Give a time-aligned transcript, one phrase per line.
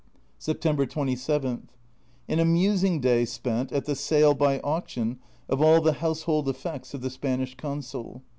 [0.39, 1.69] September 27.
[2.27, 7.01] An amusing day spent at the sale by auction of all the household effects of
[7.01, 8.23] the Spanish consul.